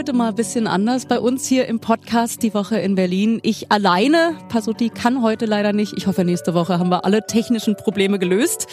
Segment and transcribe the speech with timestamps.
[0.00, 3.38] Heute mal ein bisschen anders bei uns hier im Podcast die Woche in Berlin.
[3.42, 5.92] Ich alleine, Pasuti kann heute leider nicht.
[5.96, 8.66] Ich hoffe, nächste Woche haben wir alle technischen Probleme gelöst.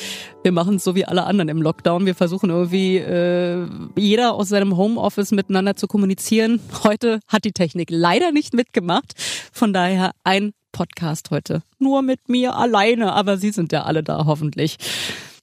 [0.43, 2.05] Wir machen es so wie alle anderen im Lockdown.
[2.05, 6.61] Wir versuchen irgendwie äh, jeder aus seinem Homeoffice miteinander zu kommunizieren.
[6.83, 9.13] Heute hat die Technik leider nicht mitgemacht.
[9.51, 11.63] Von daher ein Podcast heute.
[11.79, 14.77] Nur mit mir alleine, aber Sie sind ja alle da hoffentlich.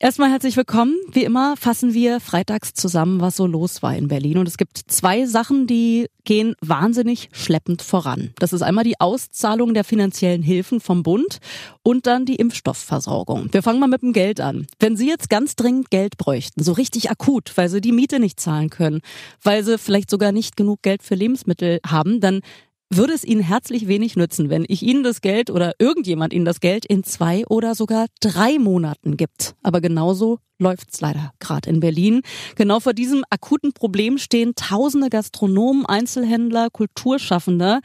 [0.01, 0.97] Erstmal herzlich willkommen.
[1.13, 4.39] Wie immer fassen wir freitags zusammen, was so los war in Berlin.
[4.39, 8.33] Und es gibt zwei Sachen, die gehen wahnsinnig schleppend voran.
[8.41, 11.39] Das ist einmal die Auszahlung der finanziellen Hilfen vom Bund
[11.85, 13.49] und dann die Impfstoffversorgung.
[13.53, 14.67] Wir fangen mal mit dem Geld an.
[14.81, 18.41] Wenn Sie jetzt ganz dringend Geld bräuchten, so richtig akut, weil Sie die Miete nicht
[18.41, 19.01] zahlen können,
[19.43, 22.41] weil Sie vielleicht sogar nicht genug Geld für Lebensmittel haben, dann
[22.91, 26.61] würde es Ihnen herzlich wenig nützen, wenn ich Ihnen das Geld oder irgendjemand Ihnen das
[26.61, 29.55] Geld in zwei oder sogar drei Monaten gibt.
[29.63, 32.23] Aber genauso läuft's leider gerade in Berlin.
[32.57, 37.81] Genau vor diesem akuten Problem stehen tausende Gastronomen, Einzelhändler, Kulturschaffende.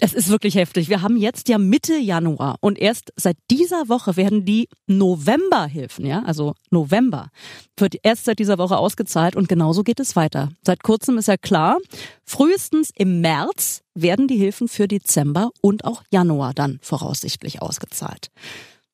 [0.00, 0.88] Es ist wirklich heftig.
[0.88, 6.22] Wir haben jetzt ja Mitte Januar und erst seit dieser Woche werden die Novemberhilfen, ja,
[6.24, 7.28] also November,
[7.76, 10.50] wird erst seit dieser Woche ausgezahlt und genauso geht es weiter.
[10.66, 11.78] Seit kurzem ist ja klar,
[12.24, 18.30] frühestens im März werden die Hilfen für Dezember und auch Januar dann voraussichtlich ausgezahlt.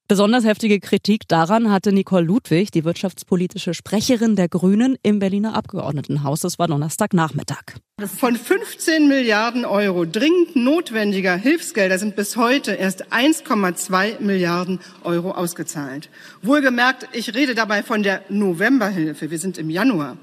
[0.06, 6.41] Besonders heftige Kritik daran hatte Nicole Ludwig, die wirtschaftspolitische Sprecherin der Grünen im Berliner Abgeordnetenhaus.
[6.41, 7.77] Das war Donnerstagnachmittag.
[8.06, 16.09] Von 15 Milliarden Euro dringend notwendiger Hilfsgelder sind bis heute erst 1,2 Milliarden Euro ausgezahlt.
[16.41, 19.31] Wohlgemerkt, ich rede dabei von der Novemberhilfe.
[19.31, 20.17] Wir sind im Januar.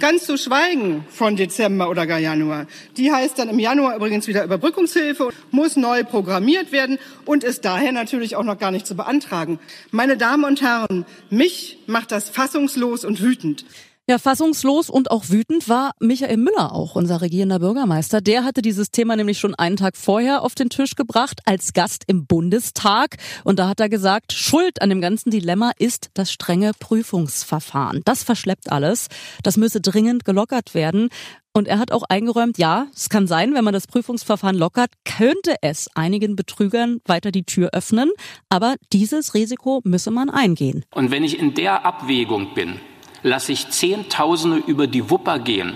[0.00, 2.66] Ganz zu schweigen von Dezember oder gar Januar.
[2.96, 7.92] Die heißt dann im Januar übrigens wieder Überbrückungshilfe, muss neu programmiert werden und ist daher
[7.92, 9.58] natürlich auch noch gar nicht zu beantragen.
[9.90, 13.66] Meine Damen und Herren, mich macht das fassungslos und wütend.
[14.10, 18.22] Ja, fassungslos und auch wütend war Michael Müller auch, unser regierender Bürgermeister.
[18.22, 22.04] Der hatte dieses Thema nämlich schon einen Tag vorher auf den Tisch gebracht als Gast
[22.06, 23.18] im Bundestag.
[23.44, 28.00] Und da hat er gesagt, Schuld an dem ganzen Dilemma ist das strenge Prüfungsverfahren.
[28.06, 29.08] Das verschleppt alles.
[29.42, 31.10] Das müsse dringend gelockert werden.
[31.52, 35.56] Und er hat auch eingeräumt, ja, es kann sein, wenn man das Prüfungsverfahren lockert, könnte
[35.60, 38.10] es einigen Betrügern weiter die Tür öffnen.
[38.48, 40.86] Aber dieses Risiko müsse man eingehen.
[40.94, 42.80] Und wenn ich in der Abwägung bin,
[43.22, 45.74] lasse ich Zehntausende über die Wupper gehen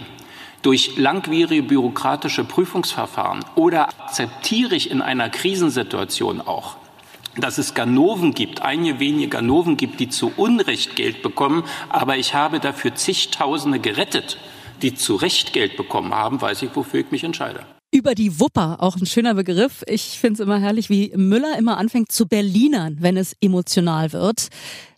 [0.63, 6.77] durch langwierige bürokratische Prüfungsverfahren oder akzeptiere ich in einer Krisensituation auch,
[7.37, 12.35] dass es Ganoven gibt, einige wenige Ganoven gibt, die zu Unrecht Geld bekommen, aber ich
[12.35, 14.39] habe dafür zigtausende gerettet,
[14.83, 17.67] die zu Recht Geld bekommen haben, weiß ich, wofür ich mich entscheide.
[17.95, 19.83] Über die Wupper, auch ein schöner Begriff.
[19.87, 24.49] Ich finde es immer herrlich, wie Müller immer anfängt zu Berlinern, wenn es emotional wird.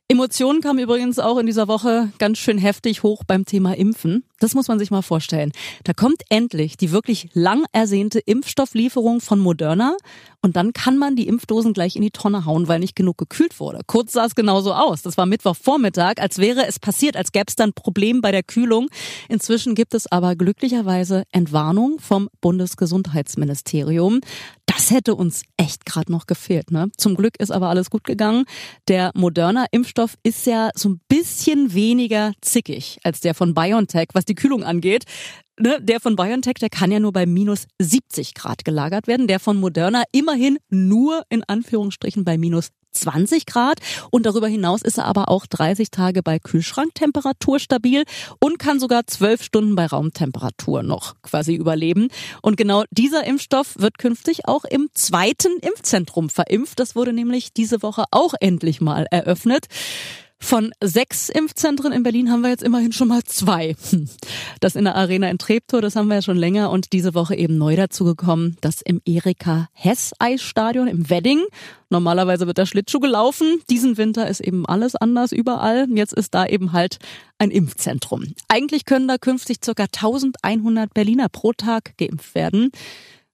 [0.07, 4.23] Emotionen kamen übrigens auch in dieser Woche ganz schön heftig hoch beim Thema Impfen.
[4.39, 5.51] Das muss man sich mal vorstellen.
[5.85, 9.97] Da kommt endlich die wirklich lang ersehnte Impfstofflieferung von Moderna
[10.43, 13.59] und dann kann man die Impfdosen gleich in die Tonne hauen, weil nicht genug gekühlt
[13.61, 13.81] wurde.
[13.87, 15.01] Kurz sah es genauso aus.
[15.01, 18.89] Das war Mittwochvormittag, als wäre es passiert, als gäbe es dann Problem bei der Kühlung.
[19.31, 24.21] Inzwischen gibt es aber glücklicherweise Entwarnung vom Bundesgesundheitsministerium.
[24.67, 26.71] Das hätte uns echt gerade noch gefehlt.
[26.71, 26.91] Ne?
[26.97, 28.45] Zum Glück ist aber alles gut gegangen.
[28.89, 34.35] Der Moderna-Impfstoff ist ja so ein bisschen weniger zickig als der von BioNTech, was die
[34.35, 35.05] Kühlung angeht
[35.59, 39.27] ne, der von BioNTech, der kann ja nur bei minus 70 Grad gelagert werden.
[39.29, 44.99] Der von Moderna immerhin nur in Anführungsstrichen bei minus 20 Grad und darüber hinaus ist
[44.99, 48.05] er aber auch 30 Tage bei Kühlschranktemperatur stabil
[48.41, 52.09] und kann sogar 12 Stunden bei Raumtemperatur noch quasi überleben.
[52.43, 56.81] Und genau dieser Impfstoff wird künftig auch im zweiten Impfzentrum verimpft.
[56.81, 59.67] Das wurde nämlich diese Woche auch endlich mal eröffnet.
[60.41, 63.77] Von sechs Impfzentren in Berlin haben wir jetzt immerhin schon mal zwei.
[63.91, 64.09] Hm.
[64.61, 67.35] Das in der Arena in Treptow, das haben wir ja schon länger und diese Woche
[67.35, 71.43] eben neu dazugekommen, das im Erika Hess Eisstadion im Wedding.
[71.89, 73.61] Normalerweise wird der Schlittschuh gelaufen.
[73.71, 75.87] Diesen Winter ist eben alles anders überall.
[75.91, 76.99] Jetzt ist da eben halt
[77.39, 78.35] ein Impfzentrum.
[78.49, 82.71] Eigentlich können da künftig circa 1100 Berliner pro Tag geimpft werden.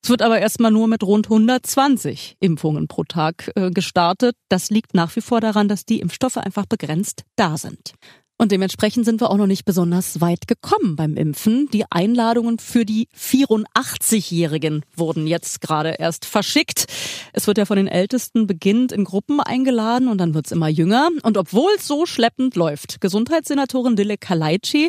[0.02, 4.34] Es wird aber erstmal nur mit rund 120 Impfungen pro Tag äh, gestartet.
[4.48, 7.92] Das liegt nach wie vor daran, dass die Impfstoffe einfach begrenzt da sind.
[8.38, 11.68] Und dementsprechend sind wir auch noch nicht besonders weit gekommen beim Impfen.
[11.74, 16.86] Die Einladungen für die 84-Jährigen wurden jetzt gerade erst verschickt.
[17.34, 21.10] Es wird ja von den Ältesten beginnend in Gruppen eingeladen und dann wird's immer jünger.
[21.22, 24.88] Und obwohl es so schleppend läuft, Gesundheitssenatorin Dille Kalaici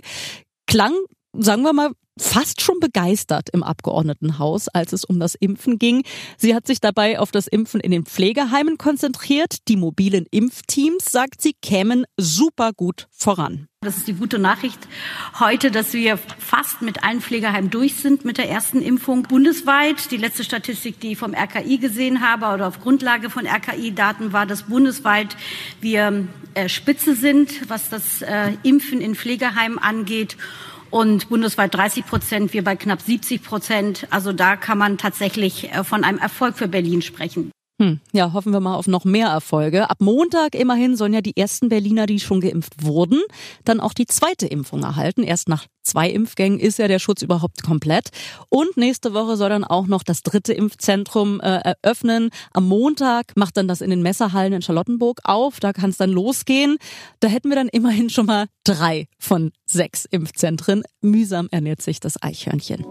[0.65, 0.93] klang
[1.33, 6.03] sagen wir mal, fast schon begeistert im Abgeordnetenhaus, als es um das Impfen ging.
[6.37, 9.67] Sie hat sich dabei auf das Impfen in den Pflegeheimen konzentriert.
[9.67, 13.67] Die mobilen Impfteams, sagt sie, kämen super gut voran.
[13.83, 14.77] Das ist die gute Nachricht
[15.39, 20.11] heute, dass wir fast mit allen Pflegeheimen durch sind mit der ersten Impfung bundesweit.
[20.11, 24.45] Die letzte Statistik, die ich vom RKI gesehen habe oder auf Grundlage von RKI-Daten war,
[24.45, 25.35] dass bundesweit
[25.79, 30.37] wir äh, Spitze sind, was das äh, Impfen in Pflegeheimen angeht
[30.91, 34.07] und bundesweit 30 Prozent, wir bei knapp 70 Prozent.
[34.11, 37.51] Also da kann man tatsächlich äh, von einem Erfolg für Berlin sprechen.
[37.81, 39.89] Hm, ja, hoffen wir mal auf noch mehr Erfolge.
[39.89, 43.19] Ab Montag immerhin sollen ja die ersten Berliner, die schon geimpft wurden,
[43.65, 45.23] dann auch die zweite Impfung erhalten.
[45.23, 48.09] Erst nach zwei Impfgängen ist ja der Schutz überhaupt komplett.
[48.49, 52.29] Und nächste Woche soll dann auch noch das dritte Impfzentrum äh, eröffnen.
[52.53, 55.59] Am Montag macht dann das in den Messerhallen in Charlottenburg auf.
[55.59, 56.77] Da kann es dann losgehen.
[57.19, 60.83] Da hätten wir dann immerhin schon mal drei von sechs Impfzentren.
[61.01, 62.85] Mühsam ernährt sich das Eichhörnchen.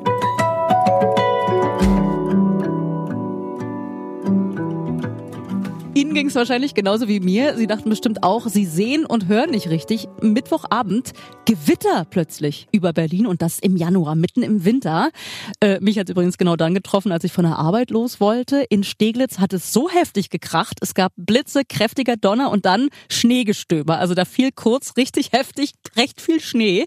[6.11, 7.57] Ihnen ging es wahrscheinlich genauso wie mir.
[7.57, 10.09] Sie dachten bestimmt auch, Sie sehen und hören nicht richtig.
[10.21, 11.13] Mittwochabend
[11.45, 15.11] Gewitter plötzlich über Berlin und das im Januar, mitten im Winter.
[15.61, 18.65] Äh, mich hat übrigens genau dann getroffen, als ich von der Arbeit los wollte.
[18.71, 20.79] In Steglitz hat es so heftig gekracht.
[20.81, 23.99] Es gab Blitze, kräftiger Donner und dann Schneegestöber.
[23.99, 26.87] Also da fiel kurz richtig heftig recht viel Schnee.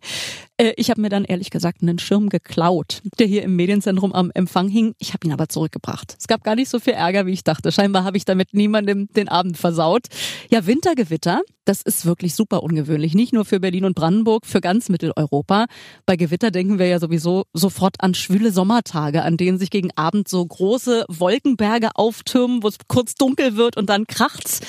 [0.63, 4.31] Äh, ich habe mir dann ehrlich gesagt einen Schirm geklaut, der hier im Medienzentrum am
[4.33, 4.95] Empfang hing.
[4.99, 6.15] Ich habe ihn aber zurückgebracht.
[6.17, 7.71] Es gab gar nicht so viel Ärger, wie ich dachte.
[7.71, 10.07] Scheinbar habe ich damit niemandem den Abend versaut.
[10.49, 13.13] Ja, Wintergewitter, das ist wirklich super ungewöhnlich.
[13.13, 15.65] Nicht nur für Berlin und Brandenburg, für ganz Mitteleuropa.
[16.05, 20.27] Bei Gewitter denken wir ja sowieso sofort an schwüle Sommertage, an denen sich gegen Abend
[20.27, 24.59] so große Wolkenberge auftürmen, wo es kurz dunkel wird und dann kracht's.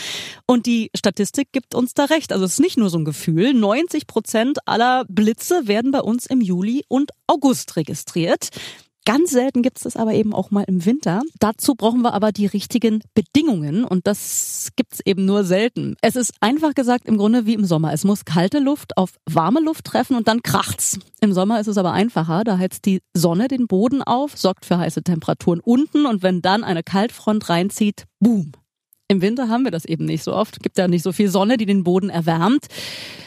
[0.46, 2.32] Und die Statistik gibt uns da recht.
[2.32, 3.55] Also es ist nicht nur so ein Gefühl.
[3.55, 8.50] 90 Prozent aller Blitze werden bei uns im Juli und August registriert.
[9.06, 11.20] Ganz selten gibt es das aber eben auch mal im Winter.
[11.38, 15.96] Dazu brauchen wir aber die richtigen Bedingungen und das gibt es eben nur selten.
[16.00, 17.92] Es ist einfach gesagt im Grunde wie im Sommer.
[17.92, 20.98] Es muss kalte Luft auf warme Luft treffen und dann kracht's.
[21.20, 22.44] Im Sommer ist es aber einfacher.
[22.44, 26.64] Da heizt die Sonne den Boden auf, sorgt für heiße Temperaturen unten und wenn dann
[26.64, 28.52] eine Kaltfront reinzieht, boom,
[29.08, 30.60] im Winter haben wir das eben nicht so oft.
[30.62, 32.69] Gibt ja nicht so viel Sonne, die den Boden erwärmt.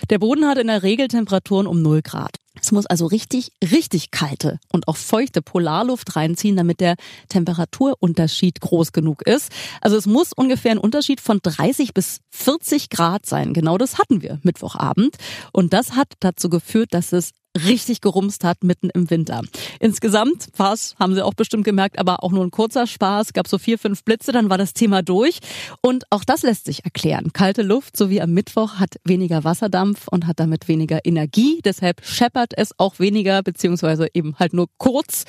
[0.10, 2.38] Der Boden hat in der Regel Temperaturen um 0 Grad.
[2.62, 6.96] Es muss also richtig, richtig kalte und auch feuchte Polarluft reinziehen, damit der
[7.30, 9.52] Temperaturunterschied groß genug ist.
[9.82, 13.54] Also es muss ungefähr ein Unterschied von 30 bis 40 Grad sein.
[13.54, 15.18] Genau das hatten wir Mittwochabend.
[15.52, 17.32] Und das hat dazu geführt, dass es
[17.66, 19.42] richtig gerumst hat mitten im Winter.
[19.80, 23.34] Insgesamt es, haben Sie auch bestimmt gemerkt, aber auch nur ein kurzer Spaß.
[23.34, 25.40] Gab so vier, fünf Blitze, dann war das Thema durch.
[25.82, 27.32] Und auch das lässt sich erklären.
[27.34, 31.62] Kalte Luft, so wie am Mittwoch, hat weniger Wasserdampf und hat damit weniger Energie.
[31.64, 35.26] Deshalb scheppert es auch weniger, beziehungsweise eben halt nur kurz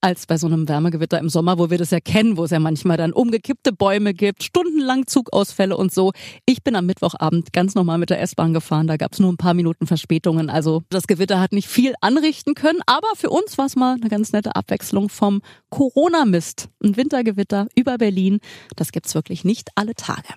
[0.00, 2.58] als bei so einem Wärmegewitter im Sommer, wo wir das ja kennen, wo es ja
[2.58, 6.12] manchmal dann umgekippte Bäume gibt, stundenlang Zugausfälle und so.
[6.46, 9.36] Ich bin am Mittwochabend ganz normal mit der S-Bahn gefahren, da gab es nur ein
[9.36, 10.50] paar Minuten Verspätungen.
[10.50, 14.08] Also das Gewitter hat nicht viel anrichten können, aber für uns war es mal eine
[14.08, 16.68] ganz nette Abwechslung vom Corona-Mist.
[16.82, 18.40] Ein Wintergewitter über Berlin,
[18.76, 20.28] das gibt's wirklich nicht alle Tage.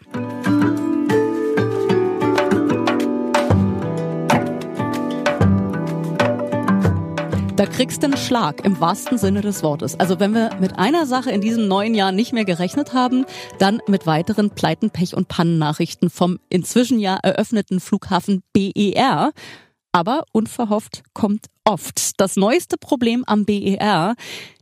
[7.56, 10.00] Da kriegst du einen Schlag im wahrsten Sinne des Wortes.
[10.00, 13.26] Also wenn wir mit einer Sache in diesem neuen Jahr nicht mehr gerechnet haben,
[13.60, 19.34] dann mit weiteren Pleiten, Pech und Pannennachrichten vom inzwischen ja eröffneten Flughafen BER.
[19.92, 22.20] Aber unverhofft kommt oft.
[22.20, 24.16] Das neueste Problem am BER,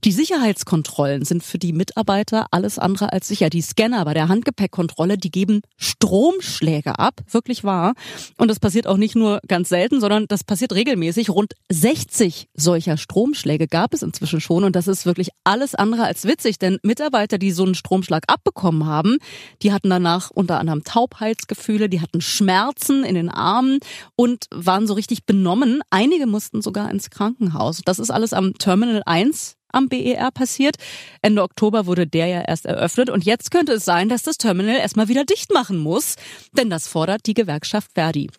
[0.03, 3.49] die Sicherheitskontrollen sind für die Mitarbeiter alles andere als sicher.
[3.49, 7.93] Die Scanner bei der Handgepäckkontrolle, die geben Stromschläge ab, wirklich wahr.
[8.37, 11.29] Und das passiert auch nicht nur ganz selten, sondern das passiert regelmäßig.
[11.29, 16.25] Rund 60 solcher Stromschläge gab es inzwischen schon und das ist wirklich alles andere als
[16.25, 19.17] witzig, denn Mitarbeiter, die so einen Stromschlag abbekommen haben,
[19.61, 23.79] die hatten danach unter anderem Taubheitsgefühle, die hatten Schmerzen in den Armen
[24.15, 25.81] und waren so richtig benommen.
[25.89, 27.81] Einige mussten sogar ins Krankenhaus.
[27.83, 30.75] Das ist alles am Terminal 1 am BER passiert.
[31.21, 34.77] Ende Oktober wurde der ja erst eröffnet und jetzt könnte es sein, dass das Terminal
[34.77, 36.15] erstmal wieder dicht machen muss,
[36.51, 38.29] denn das fordert die Gewerkschaft Verdi.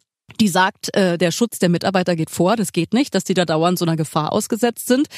[0.41, 3.45] Die sagt, äh, der Schutz der Mitarbeiter geht vor, das geht nicht, dass die da
[3.45, 5.09] dauernd so einer Gefahr ausgesetzt sind.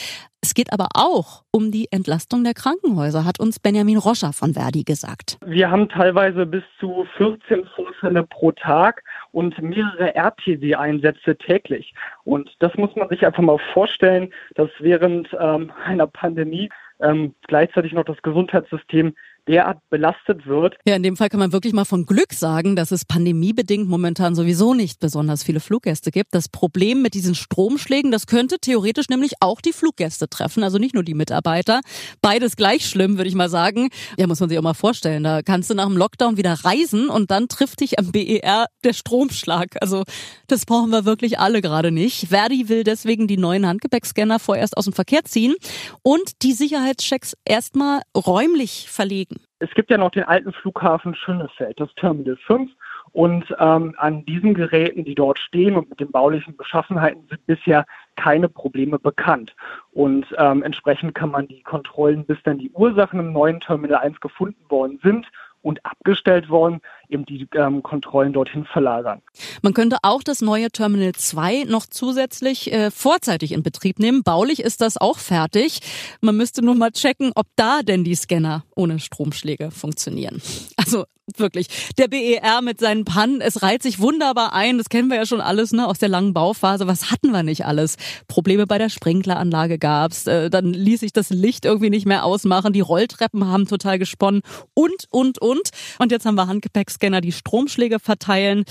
[0.42, 4.84] Es geht aber auch um die Entlastung der Krankenhäuser, hat uns Benjamin Roscher von Verdi
[4.84, 5.38] gesagt.
[5.46, 9.02] Wir haben teilweise bis zu 14 Vorfälle pro Tag
[9.32, 11.94] und mehrere RTW-Einsätze täglich.
[12.24, 16.68] Und das muss man sich einfach mal vorstellen, dass während ähm, einer Pandemie
[17.00, 19.14] ähm, gleichzeitig noch das Gesundheitssystem
[19.46, 20.74] derart belastet wird.
[20.86, 24.34] Ja, in dem Fall kann man wirklich mal von Glück sagen, dass es pandemiebedingt momentan
[24.34, 26.34] sowieso nicht besonders viele Fluggäste gibt.
[26.34, 30.94] Das Problem mit diesen Stromschlägen, das könnte theoretisch nämlich auch die Fluggäste treffen, also nicht
[30.94, 31.80] nur die Mitarbeiter.
[32.22, 33.90] Beides gleich schlimm, würde ich mal sagen.
[34.18, 35.24] Ja, muss man sich auch mal vorstellen.
[35.24, 38.92] Da kannst du nach dem Lockdown wieder reisen und dann trifft dich am BER der
[38.92, 39.76] Stromschlag.
[39.80, 40.04] Also
[40.46, 42.28] das brauchen wir wirklich alle gerade nicht.
[42.28, 45.54] Verdi will deswegen die neuen Handgepäckscanner vorerst aus dem Verkehr ziehen
[46.02, 49.33] und die Sicherheitschecks erstmal räumlich verlegen.
[49.58, 52.70] Es gibt ja noch den alten Flughafen Schönefeld, das Terminal 5.
[53.12, 57.86] Und ähm, an diesen Geräten, die dort stehen und mit den baulichen Beschaffenheiten sind bisher
[58.16, 59.54] keine Probleme bekannt.
[59.92, 64.20] Und ähm, entsprechend kann man die Kontrollen, bis dann die Ursachen im neuen Terminal 1
[64.20, 65.28] gefunden worden sind
[65.62, 66.80] und abgestellt worden,
[67.14, 69.22] eben die ähm, Kontrollen dorthin verlagern.
[69.62, 74.22] Man könnte auch das neue Terminal 2 noch zusätzlich äh, vorzeitig in Betrieb nehmen.
[74.22, 75.80] Baulich ist das auch fertig.
[76.20, 80.42] Man müsste nur mal checken, ob da denn die Scanner ohne Stromschläge funktionieren.
[80.76, 81.04] Also
[81.36, 81.68] wirklich,
[81.98, 84.78] der BER mit seinen Pannen, es reiht sich wunderbar ein.
[84.78, 86.86] Das kennen wir ja schon alles ne, aus der langen Bauphase.
[86.86, 87.96] Was hatten wir nicht alles?
[88.28, 90.26] Probleme bei der Sprinkleranlage gab's.
[90.26, 92.72] Äh, dann ließ sich das Licht irgendwie nicht mehr ausmachen.
[92.72, 94.42] Die Rolltreppen haben total gesponnen
[94.74, 95.70] und, und, und.
[95.98, 98.64] Und jetzt haben wir Handgepäckscanner, die Stromschläge verteilen.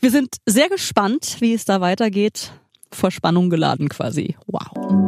[0.00, 2.52] Wir sind sehr gespannt, wie es da weitergeht.
[2.92, 4.36] Vor Spannung geladen quasi.
[4.46, 5.07] Wow.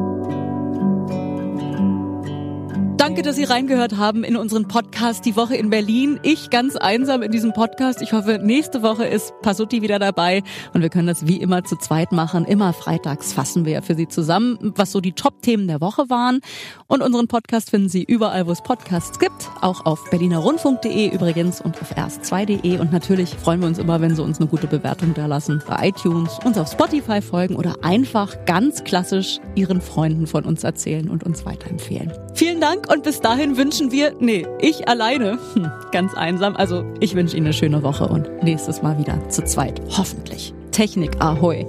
[3.00, 6.20] Danke, dass Sie reingehört haben in unseren Podcast Die Woche in Berlin.
[6.22, 8.02] Ich ganz einsam in diesem Podcast.
[8.02, 10.42] Ich hoffe, nächste Woche ist Pasutti wieder dabei
[10.74, 12.44] und wir können das wie immer zu zweit machen.
[12.44, 16.40] Immer freitags fassen wir ja für Sie zusammen, was so die Top-Themen der Woche waren.
[16.88, 19.48] Und unseren Podcast finden Sie überall, wo es Podcasts gibt.
[19.62, 22.80] Auch auf berlinerrundfunk.de übrigens und auf erst2.de.
[22.80, 25.88] Und natürlich freuen wir uns immer, wenn Sie uns eine gute Bewertung da lassen bei
[25.88, 31.24] iTunes, uns auf Spotify folgen oder einfach ganz klassisch Ihren Freunden von uns erzählen und
[31.24, 32.12] uns weiterempfehlen.
[32.60, 36.56] Vielen Dank und bis dahin wünschen wir, nee, ich alleine, hm, ganz einsam.
[36.56, 39.80] Also ich wünsche Ihnen eine schöne Woche und nächstes Mal wieder zu zweit.
[39.96, 40.52] Hoffentlich.
[40.70, 41.64] Technik Ahoi.